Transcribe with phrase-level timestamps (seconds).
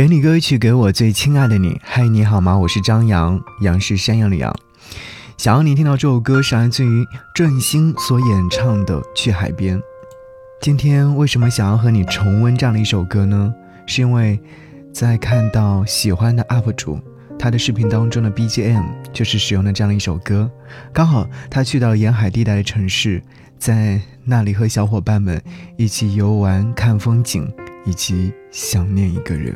[0.00, 1.78] 给你歌曲，给我最亲爱的你。
[1.84, 2.56] 嗨，你好吗？
[2.56, 4.50] 我是张扬，杨是山羊的羊。
[5.36, 9.76] 想要你听到这首歌是来自于郑兴所演唱的《去海边》。
[10.62, 13.52] 今天为什么想要和你重温这样的一首歌呢？
[13.86, 14.40] 是因为
[14.90, 16.98] 在看到喜欢的 UP 主
[17.38, 20.50] 他的视频当中的 BGM 就是使用的这样的一首歌，
[20.94, 23.22] 刚好他去到沿海地带的城市，
[23.58, 25.38] 在那里和小伙伴们
[25.76, 27.46] 一起游玩、看风景，
[27.84, 29.54] 以及想念一个人。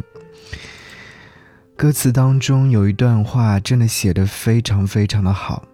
[1.76, 5.64] 歌词当中有一段话，真的写得非常非常的好，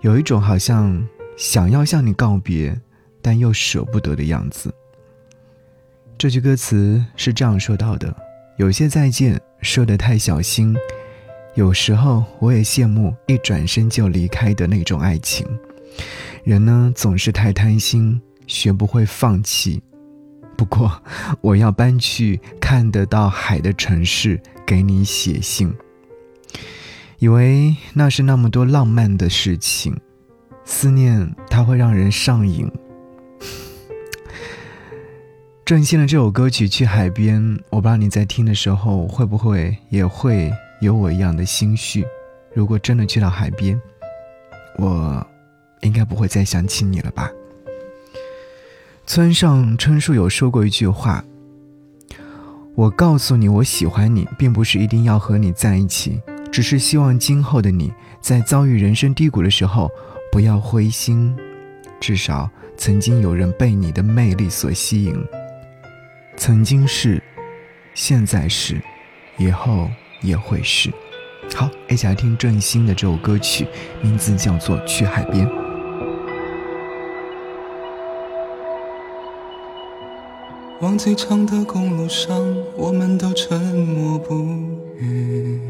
[0.00, 1.06] 有一种好像
[1.36, 2.80] 想要向你告别，
[3.20, 4.74] 但又舍不得的样子。
[6.16, 8.14] 这句歌词是这样说到的：
[8.56, 10.74] 有些再见说得太小心，
[11.54, 15.46] 有时候我也羡慕一转身就离开的那种爱情。
[16.42, 19.82] 人呢总是太贪心，学不会放弃。
[20.56, 21.02] 不过，
[21.42, 24.38] 我要搬去看得到海的城市，
[24.70, 25.74] 给你写信。
[27.18, 30.00] 以为那是那么多浪漫的事情，
[30.64, 32.70] 思念它会让人上瘾。
[35.64, 42.06] 郑兴的这首歌曲《去海边》，我不知道你在听的时候会不会也会有我一样的心绪。
[42.54, 43.80] 如果真的去到海边，
[44.78, 45.26] 我
[45.80, 47.28] 应该不会再想起你了吧。
[49.04, 51.24] 村上春树有说过一句话
[52.76, 59.90] ：“我告诉你，我喜欢你，并不是一定要和你在一起，只是希望今后的你在遭遇人生低谷的时候
[60.32, 61.36] 不要灰心，
[62.00, 65.14] 至少曾经有人被你的魅力所吸引。
[66.36, 67.22] 曾经是，
[67.92, 68.80] 现在是，
[69.36, 69.90] 以后
[70.22, 70.90] 也会是。”
[71.54, 73.66] 好，一起来听郑兴的这首歌曲，
[74.00, 75.46] 名字叫做《去海边》。
[80.80, 82.34] 忘记长的公路上，
[82.74, 84.34] 我们都沉默不
[84.98, 85.60] 语，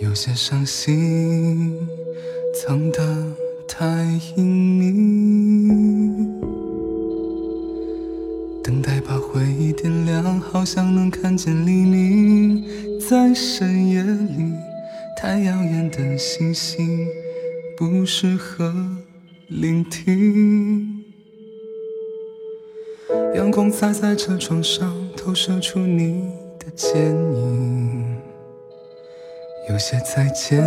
[0.00, 1.72] 有些伤心
[2.52, 3.32] 藏得
[3.68, 3.86] 太
[4.36, 5.68] 隐秘。
[8.64, 12.64] 等待把回忆点亮，好像能看见黎明，
[13.08, 14.52] 在深夜里，
[15.16, 17.06] 太耀眼的星星
[17.76, 18.74] 不适合
[19.46, 20.97] 聆听。
[23.34, 28.16] 阳光洒在车窗上，投射出你的剪影。
[29.70, 30.62] 有些再见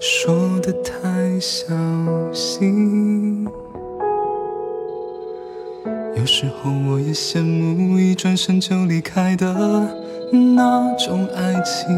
[0.00, 1.74] 说的太小
[2.32, 3.46] 心。
[6.16, 9.54] 有时候我也羡慕一转身就离开的
[10.32, 11.96] 那种爱情，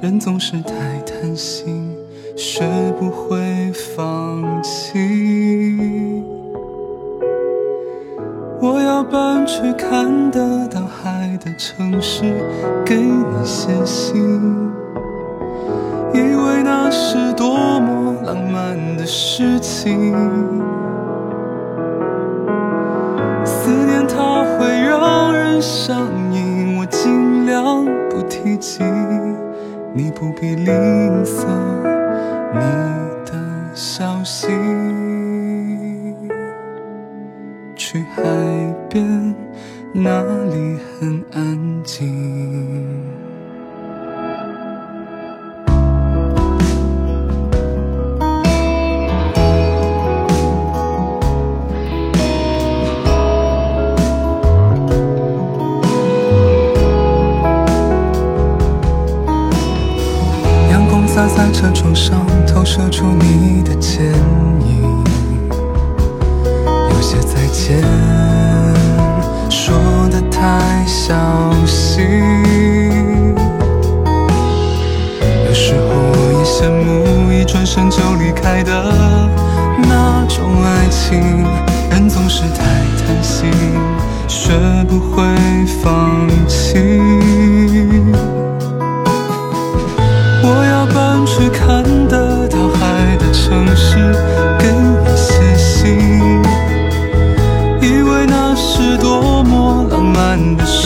[0.00, 1.96] 人总是太贪心，
[2.36, 2.64] 学
[2.98, 6.37] 不会放弃。
[8.98, 12.24] 我要搬去看得到海的城市，
[12.84, 14.72] 给你写信，
[16.12, 20.12] 以为那是多么浪漫的事情。
[23.44, 25.96] 思念它会让人上
[26.32, 28.82] 瘾，我尽量不提及，
[29.94, 30.74] 你不必吝
[31.24, 31.46] 啬
[32.52, 32.60] 你
[33.24, 33.32] 的
[33.74, 34.48] 消息。
[37.90, 38.22] 去海
[38.90, 39.34] 边，
[39.94, 42.06] 那里很安静。
[60.70, 64.04] 阳光洒在车窗上，投射出你的剪
[64.60, 64.67] 影。
[77.70, 78.82] 身就离开的
[79.82, 81.44] 那种爱情，
[81.90, 82.64] 人总是太
[82.96, 83.50] 贪心，
[84.26, 84.54] 学
[84.88, 85.22] 不会
[85.82, 86.78] 放弃。
[90.42, 92.80] 我要搬去看得到海
[93.18, 94.14] 的城市，
[94.58, 96.40] 给你写信。
[97.82, 100.77] 以为那是多么浪漫的事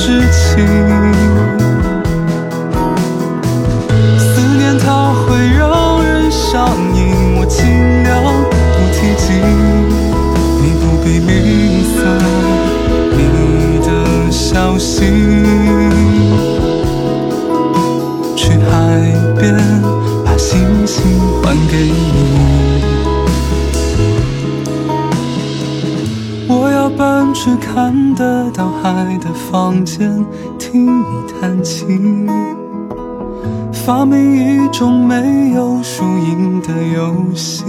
[27.32, 29.30] 去看得到海的。
[29.50, 30.24] 房间
[30.58, 32.26] 听你弹琴，
[33.70, 37.64] 发明一种没有输赢的游戏。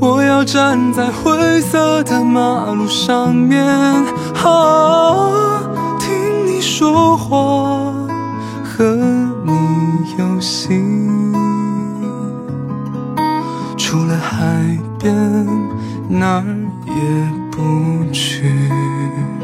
[0.00, 4.04] 我要站在灰色的马路上面，啊，
[16.96, 17.02] 也
[17.50, 19.35] 不去。